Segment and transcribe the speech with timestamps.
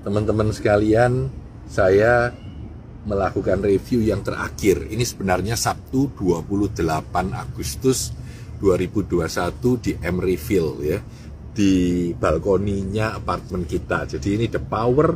[0.00, 1.28] teman-teman sekalian,
[1.68, 2.32] saya
[3.04, 4.88] melakukan review yang terakhir.
[4.88, 6.84] Ini sebenarnya Sabtu 28
[7.32, 8.12] Agustus
[8.60, 10.98] 2021 di Emeryville ya.
[11.50, 11.72] Di
[12.14, 14.06] balkoninya apartemen kita.
[14.06, 15.08] Jadi ini The Power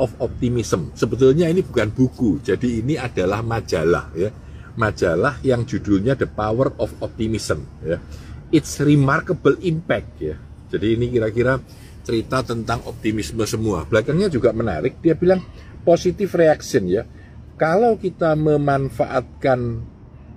[0.00, 0.96] of Optimism.
[0.96, 2.40] Sebetulnya ini bukan buku.
[2.40, 4.30] Jadi ini adalah majalah ya.
[4.78, 7.98] Majalah yang judulnya The Power of Optimism ya.
[8.54, 10.36] It's remarkable impact ya.
[10.70, 11.58] Jadi ini kira-kira
[12.02, 13.84] cerita tentang optimisme semua.
[13.84, 15.44] Belakangnya juga menarik, dia bilang
[15.84, 17.02] positive reaction ya.
[17.60, 19.84] Kalau kita memanfaatkan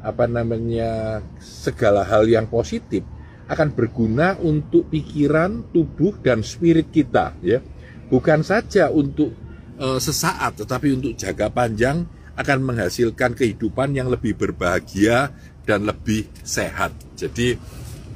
[0.03, 3.07] apa namanya segala hal yang positif
[3.47, 7.63] akan berguna untuk pikiran, tubuh dan spirit kita ya.
[8.11, 9.31] Bukan saja untuk
[9.79, 12.03] e, sesaat tetapi untuk jaga panjang
[12.35, 15.31] akan menghasilkan kehidupan yang lebih berbahagia
[15.63, 16.91] dan lebih sehat.
[17.15, 17.55] Jadi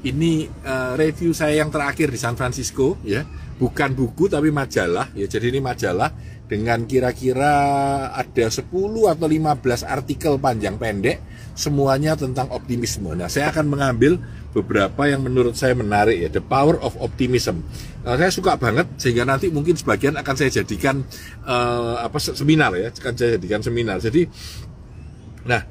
[0.06, 3.26] ini uh, review saya yang terakhir di San Francisco ya.
[3.58, 5.26] Bukan buku tapi majalah ya.
[5.26, 6.14] Jadi ini majalah
[6.48, 7.52] dengan kira-kira
[8.14, 11.20] ada 10 atau 15 artikel panjang pendek
[11.58, 13.18] semuanya tentang optimisme.
[13.18, 14.22] Nah saya akan mengambil
[14.56, 16.30] beberapa yang menurut saya menarik ya.
[16.30, 17.66] The power of optimism.
[18.06, 21.04] Nah, saya suka banget sehingga nanti mungkin sebagian akan saya jadikan
[21.44, 22.90] uh, apa seminar ya.
[22.94, 24.00] Akan saya jadikan seminar.
[24.00, 24.26] Jadi
[25.48, 25.62] nah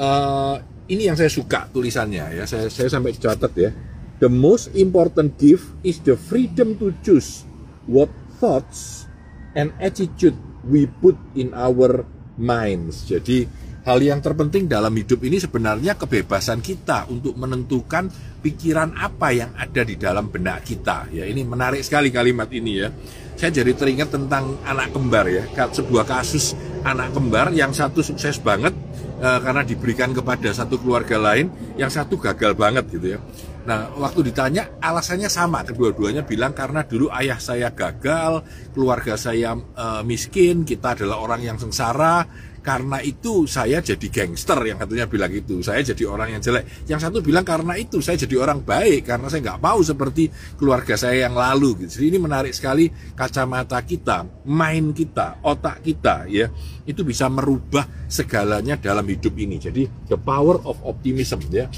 [0.00, 0.56] uh,
[0.86, 2.44] ini yang saya suka tulisannya ya.
[2.46, 3.70] Saya saya sampai catat ya.
[4.16, 7.44] The most important gift is the freedom to choose
[7.84, 8.08] what
[8.40, 9.04] thoughts
[9.52, 12.08] and attitude we put in our
[12.40, 13.04] minds.
[13.04, 13.44] Jadi
[13.84, 18.08] hal yang terpenting dalam hidup ini sebenarnya kebebasan kita untuk menentukan
[18.40, 21.12] pikiran apa yang ada di dalam benak kita.
[21.12, 22.88] Ya, ini menarik sekali kalimat ini ya.
[23.36, 25.44] Saya jadi teringat tentang anak kembar ya.
[25.52, 26.56] Sebuah kasus
[26.88, 28.72] anak kembar yang satu sukses banget,
[29.20, 31.50] uh, karena diberikan kepada satu keluarga lain,
[31.80, 33.20] yang satu gagal banget gitu ya.
[33.66, 40.06] Nah, waktu ditanya alasannya sama, kedua-duanya bilang karena dulu ayah saya gagal, keluarga saya uh,
[40.06, 42.22] miskin, kita adalah orang yang sengsara,
[42.66, 45.62] karena itu saya jadi gangster yang satunya bilang itu.
[45.62, 46.90] Saya jadi orang yang jelek.
[46.90, 50.26] Yang satu bilang karena itu saya jadi orang baik karena saya nggak mau seperti
[50.58, 52.02] keluarga saya yang lalu gitu.
[52.02, 56.50] Jadi ini menarik sekali kacamata kita main kita otak kita ya
[56.82, 59.62] itu bisa merubah segalanya dalam hidup ini.
[59.62, 61.70] Jadi the power of optimism ya.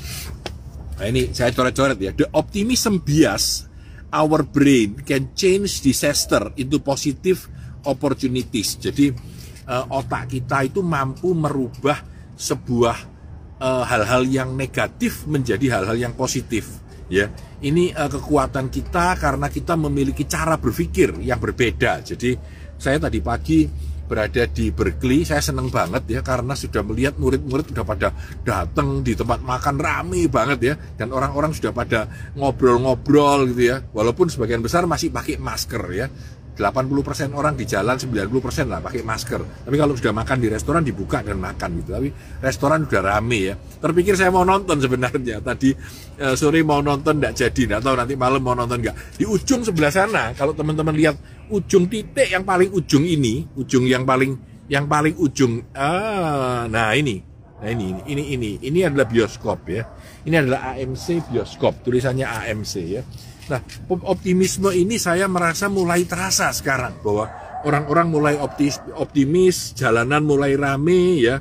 [0.96, 2.16] Nah ini saya coret-coret ya.
[2.16, 3.68] The optimism bias
[4.08, 7.44] our brain can change disaster into positive
[7.84, 8.80] opportunities.
[8.80, 9.36] Jadi
[9.68, 12.00] uh, otak kita itu mampu merubah
[12.38, 12.96] sebuah
[13.58, 16.78] eh, hal-hal uh, yang negatif menjadi hal-hal yang positif
[17.10, 17.26] ya.
[17.58, 22.06] Ini uh, kekuatan kita karena kita memiliki cara berpikir yang berbeda.
[22.06, 22.38] Jadi
[22.78, 23.66] saya tadi pagi
[24.08, 28.08] berada di Berkeley saya senang banget ya karena sudah melihat murid-murid sudah pada
[28.40, 30.74] datang di tempat makan rame banget ya.
[30.94, 32.06] Dan orang-orang sudah pada
[32.38, 33.82] ngobrol-ngobrol gitu ya.
[33.90, 36.06] Walaupun sebagian besar masih pakai masker ya
[36.58, 39.62] 80% orang di jalan 90% lah pakai masker.
[39.62, 41.94] Tapi kalau sudah makan di restoran dibuka dan makan gitu.
[41.94, 42.10] Tapi
[42.42, 43.54] restoran udah rame ya.
[43.54, 45.38] Terpikir saya mau nonton sebenarnya.
[45.48, 45.70] Tadi
[46.18, 47.60] uh, sore mau nonton tidak jadi.
[47.70, 49.22] Tidak tahu nanti malam mau nonton nggak.
[49.22, 51.14] Di ujung sebelah sana kalau teman-teman lihat
[51.54, 54.34] ujung titik yang paling ujung ini ujung yang paling
[54.66, 57.22] yang paling ujung ah nah ini.
[57.62, 58.50] Nah ini ini ini.
[58.58, 59.86] Ini adalah bioskop ya.
[60.26, 61.86] Ini adalah AMC bioskop.
[61.86, 63.02] Tulisannya AMC ya
[63.48, 67.32] Nah, optimisme ini saya merasa mulai terasa sekarang bahwa
[67.64, 71.40] orang-orang mulai optimis, optimis, jalanan mulai rame ya.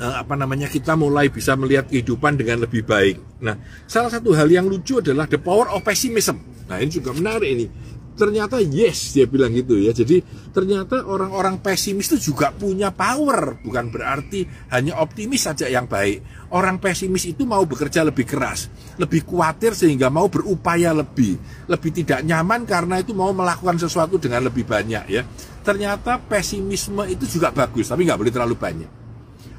[0.00, 3.44] Eh, apa namanya kita mulai bisa melihat kehidupan dengan lebih baik.
[3.44, 6.40] Nah, salah satu hal yang lucu adalah the power of pessimism.
[6.66, 7.66] Nah, ini juga menarik ini
[8.14, 9.90] ternyata yes dia bilang gitu ya.
[9.94, 10.22] Jadi
[10.54, 13.62] ternyata orang-orang pesimis itu juga punya power.
[13.62, 16.48] Bukan berarti hanya optimis saja yang baik.
[16.54, 21.40] Orang pesimis itu mau bekerja lebih keras lebih khawatir sehingga mau berupaya lebih.
[21.66, 25.22] Lebih tidak nyaman karena itu mau melakukan sesuatu dengan lebih banyak ya.
[25.64, 28.90] Ternyata pesimisme itu juga bagus tapi nggak boleh terlalu banyak.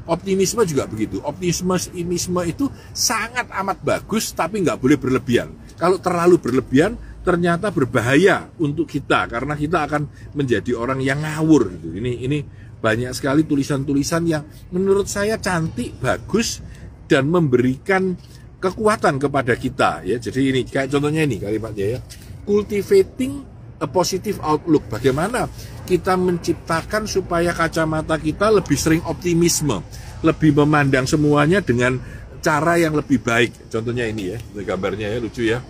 [0.10, 1.22] Optimisme juga begitu.
[1.22, 5.54] Optimisme itu sangat amat bagus, tapi nggak boleh berlebihan.
[5.78, 11.94] Kalau terlalu berlebihan, ternyata berbahaya untuk kita karena kita akan menjadi orang yang ngawur gitu.
[12.02, 12.40] Ini ini
[12.82, 16.66] banyak sekali tulisan-tulisan yang menurut saya cantik, bagus
[17.06, 18.18] dan memberikan
[18.58, 20.18] kekuatan kepada kita ya.
[20.18, 22.00] Jadi ini kayak contohnya ini kalimatnya ya.
[22.42, 23.46] Cultivating
[23.78, 24.90] a positive outlook.
[24.90, 25.46] Bagaimana
[25.86, 29.78] kita menciptakan supaya kacamata kita lebih sering optimisme,
[30.26, 32.02] lebih memandang semuanya dengan
[32.42, 33.70] cara yang lebih baik.
[33.70, 35.62] Contohnya ini ya, gambarnya ya lucu ya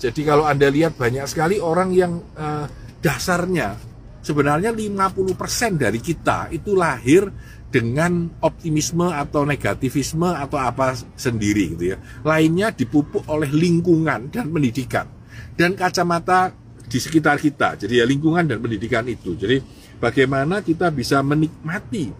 [0.00, 2.64] jadi kalau Anda lihat banyak sekali orang yang uh,
[3.04, 3.76] dasarnya
[4.24, 7.28] sebenarnya 50% dari kita itu lahir
[7.70, 11.98] dengan optimisme atau negativisme atau apa sendiri gitu ya.
[12.24, 15.06] Lainnya dipupuk oleh lingkungan dan pendidikan.
[15.54, 16.50] Dan kacamata
[16.90, 17.78] di sekitar kita.
[17.78, 19.38] Jadi ya lingkungan dan pendidikan itu.
[19.38, 19.62] Jadi
[20.02, 22.10] bagaimana kita bisa menikmati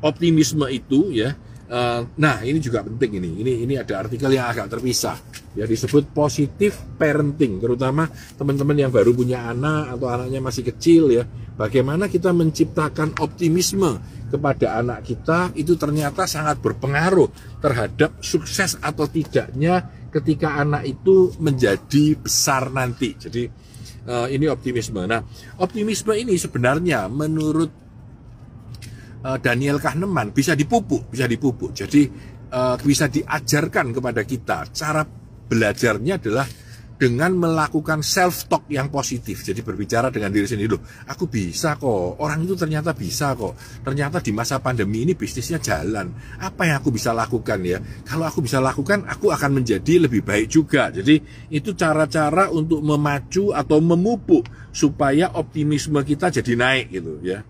[0.00, 1.34] optimisme itu ya
[1.68, 3.30] Uh, nah ini juga penting ini.
[3.44, 5.20] Ini ini ada artikel yang agak terpisah
[5.52, 8.06] ya disebut positif parenting terutama
[8.38, 11.28] teman-teman yang baru punya anak atau anaknya masih kecil ya.
[11.58, 13.98] Bagaimana kita menciptakan optimisme
[14.30, 22.16] kepada anak kita itu ternyata sangat berpengaruh terhadap sukses atau tidaknya ketika anak itu menjadi
[22.16, 23.18] besar nanti.
[23.18, 23.44] Jadi
[24.08, 25.04] uh, ini optimisme.
[25.04, 25.20] Nah,
[25.60, 27.87] optimisme ini sebenarnya menurut
[29.18, 31.74] Eh, Daniel Kahneman bisa dipupuk, bisa dipupuk.
[31.74, 32.06] Jadi
[32.54, 34.70] uh, bisa diajarkan kepada kita.
[34.70, 35.02] Cara
[35.48, 36.46] belajarnya adalah
[36.98, 39.42] dengan melakukan self talk yang positif.
[39.42, 42.22] Jadi berbicara dengan diri sendiri loh, aku bisa kok.
[42.22, 43.58] Orang itu ternyata bisa kok.
[43.82, 46.14] Ternyata di masa pandemi ini bisnisnya jalan.
[46.38, 47.82] Apa yang aku bisa lakukan ya?
[48.06, 50.94] Kalau aku bisa lakukan, aku akan menjadi lebih baik juga.
[50.94, 51.18] Jadi
[51.50, 57.42] itu cara-cara untuk memacu atau memupuk supaya optimisme kita jadi naik gitu ya.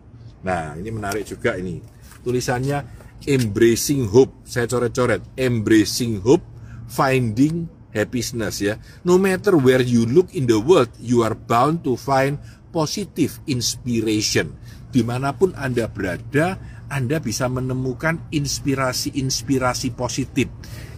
[0.42, 1.82] Nah, ini menarik juga ini.
[2.22, 2.84] Tulisannya
[3.26, 4.46] embracing hope.
[4.46, 5.24] Saya coret-coret.
[5.34, 6.44] Embracing hope,
[6.86, 8.78] finding happiness ya.
[9.02, 12.38] No matter where you look in the world, you are bound to find
[12.70, 14.54] positive inspiration.
[14.88, 16.56] Di mana pun Anda berada,
[16.88, 20.48] Anda bisa menemukan inspirasi-inspirasi positif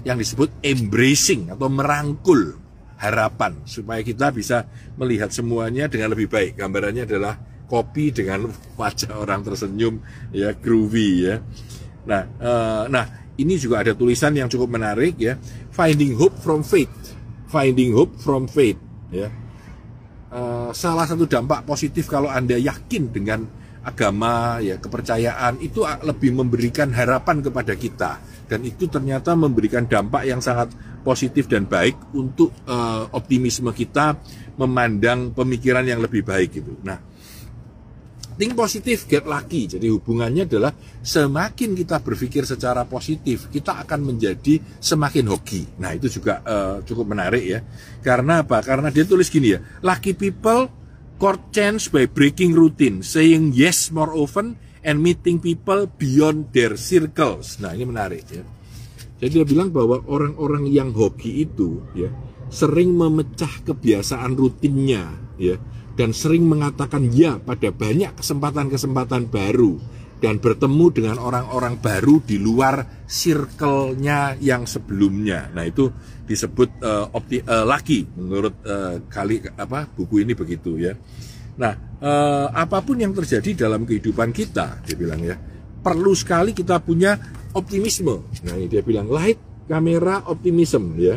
[0.06, 2.56] yang disebut embracing atau merangkul
[3.00, 4.68] harapan supaya kita bisa
[5.00, 6.60] melihat semuanya dengan lebih baik.
[6.60, 7.34] Gambarannya adalah
[7.70, 8.50] kopi dengan
[8.80, 10.02] wajah orang tersenyum
[10.34, 11.38] ya groovy ya.
[12.10, 13.06] Nah, uh, nah
[13.38, 15.38] ini juga ada tulisan yang cukup menarik ya,
[15.70, 16.90] finding hope from faith,
[17.46, 18.76] finding hope from faith
[19.14, 19.30] ya.
[20.30, 23.46] Uh, salah satu dampak positif kalau anda yakin dengan
[23.80, 30.44] agama ya kepercayaan itu lebih memberikan harapan kepada kita dan itu ternyata memberikan dampak yang
[30.44, 34.20] sangat positif dan baik untuk uh, optimisme kita
[34.60, 36.76] memandang pemikiran yang lebih baik itu.
[36.84, 37.00] Nah,
[38.40, 39.68] think positif, get lucky.
[39.68, 40.72] Jadi hubungannya adalah
[41.04, 45.76] semakin kita berpikir secara positif, kita akan menjadi semakin hoki.
[45.76, 47.60] Nah itu juga uh, cukup menarik ya.
[48.00, 48.64] Karena apa?
[48.64, 50.72] Karena dia tulis gini ya, lucky people
[51.20, 57.60] court change by breaking routine, saying yes more often, and meeting people beyond their circles.
[57.60, 58.40] Nah ini menarik ya.
[59.20, 62.08] Jadi dia bilang bahwa orang-orang yang hoki itu ya
[62.48, 65.60] sering memecah kebiasaan rutinnya ya
[65.98, 69.78] dan sering mengatakan ya pada banyak kesempatan-kesempatan baru
[70.20, 75.48] dan bertemu dengan orang-orang baru di luar circle-nya yang sebelumnya.
[75.56, 75.88] Nah, itu
[76.28, 80.92] disebut uh, opti uh, laki menurut uh, kali apa buku ini begitu ya.
[81.56, 81.72] Nah,
[82.04, 85.40] uh, apa pun yang terjadi dalam kehidupan kita, dia bilang ya,
[85.80, 87.16] perlu sekali kita punya
[87.56, 88.28] optimisme.
[88.44, 91.16] Nah, ini dia bilang light kamera optimism ya.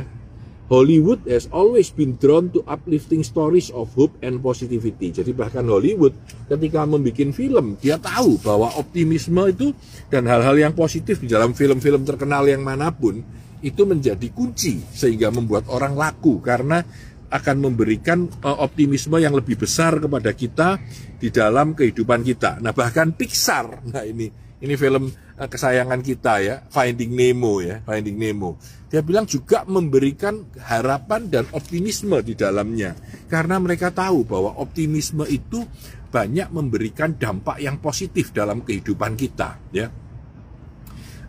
[0.73, 5.13] Hollywood has always been drawn to uplifting stories of hope and positivity.
[5.13, 6.17] Jadi bahkan Hollywood
[6.49, 9.69] ketika membuat film, dia tahu bahwa optimisme itu
[10.09, 13.21] dan hal-hal yang positif di dalam film-film terkenal yang mana pun
[13.61, 16.81] itu menjadi kunci sehingga membuat orang laku karena
[17.29, 20.81] akan memberikan uh, optimisme yang lebih besar kepada kita
[21.21, 22.57] di dalam kehidupan kita.
[22.65, 24.29] Nah, bahkan Pixar, nah ini
[24.63, 28.55] ini film uh, kesayangan kita ya, Finding Nemo ya, Finding Nemo.
[28.87, 32.95] Dia bilang juga memberikan harapan dan optimisme di dalamnya.
[33.27, 35.67] Karena mereka tahu bahwa optimisme itu
[36.07, 39.91] banyak memberikan dampak yang positif dalam kehidupan kita ya.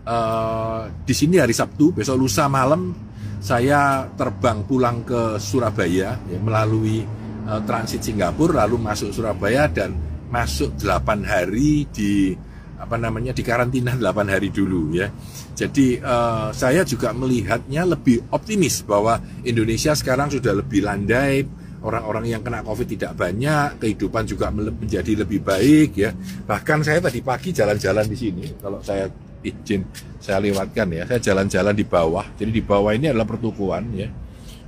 [0.04, 2.92] Uh, di sini hari Sabtu, besok lusa malam
[3.40, 7.02] saya terbang pulang ke Surabaya ya, melalui
[7.48, 9.96] uh, transit Singapura lalu masuk Surabaya dan
[10.28, 12.36] masuk 8 hari di
[12.78, 15.08] apa namanya di karantina 8 hari dulu ya.
[15.54, 21.46] Jadi uh, saya juga melihatnya lebih optimis bahwa Indonesia sekarang sudah lebih landai,
[21.84, 26.10] orang-orang yang kena Covid tidak banyak, kehidupan juga menjadi lebih baik ya.
[26.48, 29.06] Bahkan saya tadi pagi jalan-jalan di sini, kalau saya
[29.44, 29.84] izin
[30.18, 32.24] saya lewatkan ya, saya jalan-jalan di bawah.
[32.34, 34.08] Jadi di bawah ini adalah pertukuan ya.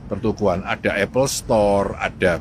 [0.07, 2.39] Pertukuan ada Apple Store, ada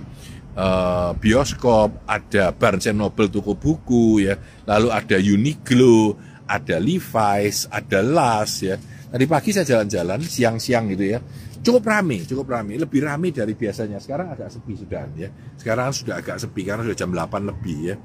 [0.55, 6.15] uh, bioskop, ada Barnes Noble toko buku ya, lalu ada Uniqlo,
[6.47, 8.79] ada Levi's, ada Las ya.
[9.15, 11.19] Tadi pagi saya jalan-jalan siang-siang gitu ya.
[11.65, 13.97] Cukup ramai, cukup ramai, lebih ramai dari biasanya.
[13.97, 15.29] Sekarang agak sepi sudah ya.
[15.57, 17.95] Sekarang sudah agak sepi karena sudah jam 8 lebih ya.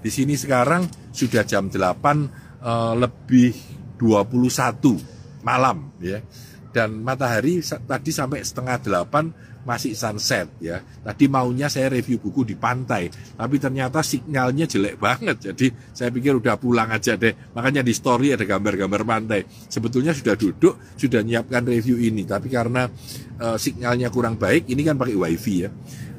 [0.00, 1.86] Di sini sekarang sudah jam 8 uh,
[2.64, 3.52] eh, lebih
[4.00, 6.20] 21 malam ya
[6.70, 10.80] dan matahari tadi sampai setengah delapan masih sunset ya.
[10.80, 15.52] Tadi maunya saya review buku di pantai, tapi ternyata sinyalnya jelek banget.
[15.52, 17.32] Jadi saya pikir udah pulang aja deh.
[17.52, 19.44] Makanya di story ada gambar-gambar pantai.
[19.68, 22.88] Sebetulnya sudah duduk, sudah nyiapkan review ini, tapi karena
[23.40, 25.70] uh, sinyalnya kurang baik, ini kan pakai wifi ya.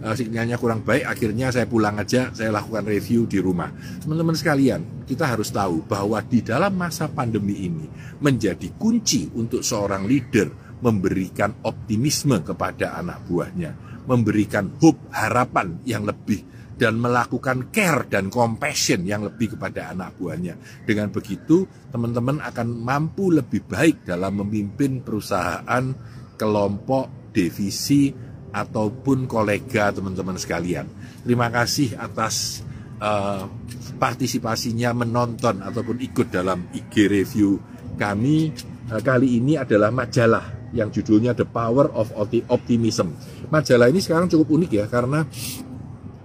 [0.02, 3.70] Uh, sinyalnya kurang baik, akhirnya saya pulang aja, saya lakukan review di rumah.
[4.02, 7.86] Teman-teman sekalian, kita harus tahu bahwa di dalam masa pandemi ini
[8.22, 16.42] menjadi kunci untuk seorang leader memberikan optimisme kepada anak buahnya, memberikan hope, harapan yang lebih,
[16.82, 20.58] dan melakukan care dan compassion yang lebih kepada anak buahnya.
[20.82, 25.94] Dengan begitu, teman-teman akan mampu lebih baik dalam memimpin perusahaan,
[26.42, 28.10] kelompok, divisi,
[28.52, 30.90] ataupun kolega teman-teman sekalian.
[31.24, 32.66] Terima kasih atas
[33.00, 33.48] uh,
[33.96, 37.62] partisipasinya menonton ataupun ikut dalam IG review
[37.96, 38.52] kami.
[38.92, 42.12] Uh, kali ini adalah majalah yang judulnya The Power of
[42.52, 43.16] Optimism.
[43.52, 45.28] Majalah ini sekarang cukup unik ya karena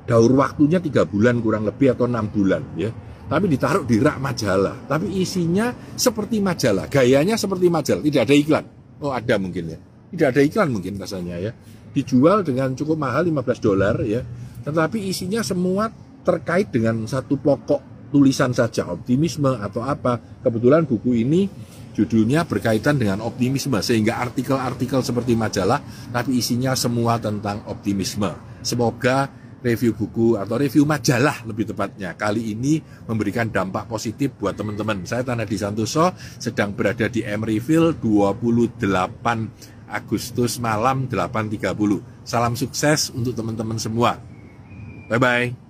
[0.07, 2.91] daur waktunya tiga bulan kurang lebih atau enam bulan ya.
[3.27, 4.87] Tapi ditaruh di rak majalah.
[4.87, 8.65] Tapi isinya seperti majalah, gayanya seperti majalah, tidak ada iklan.
[9.03, 9.79] Oh ada mungkin ya.
[10.15, 11.51] Tidak ada iklan mungkin rasanya ya.
[11.91, 14.23] Dijual dengan cukup mahal 15 dolar ya.
[14.63, 15.91] Tetapi isinya semua
[16.23, 20.23] terkait dengan satu pokok tulisan saja, optimisme atau apa.
[20.47, 21.51] Kebetulan buku ini
[21.97, 25.81] Judulnya berkaitan dengan optimisme, sehingga artikel-artikel seperti majalah,
[26.13, 28.37] tapi isinya semua tentang optimisme.
[28.61, 29.33] Semoga
[29.65, 35.09] review buku atau review majalah lebih tepatnya kali ini memberikan dampak positif buat teman-teman.
[35.09, 42.27] Saya Tanah di Santoso sedang berada di Emeryville 28 Agustus malam 8.30.
[42.27, 44.19] Salam sukses untuk teman-teman semua.
[45.11, 45.66] Bye-bye.